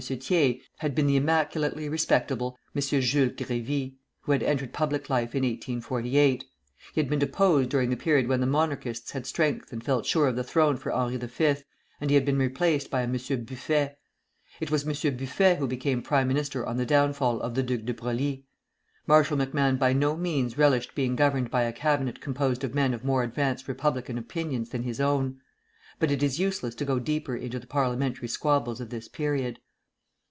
[0.07, 2.81] Thiers, had been the immaculately respectable M.
[2.81, 6.43] Jules Grévy, who had entered public life in 1848.
[6.93, 10.27] He had been deposed during the period when the Monarchists had strength and felt sure
[10.27, 11.55] of the throne for Henri V.,
[11.99, 13.11] and he had been replaced by a M.
[13.11, 13.95] Buffet.
[14.59, 15.15] It was M.
[15.17, 18.47] Buffet who became prime minister on the downfall of the Duc de Broglie.
[19.05, 23.05] Marshal MacMahon by no means relished being governed by a cabinet composed of men of
[23.05, 25.39] more advanced republican opinions than his own.
[25.99, 29.59] But it is useless to go deeper into the parliamentary squabbles of this period.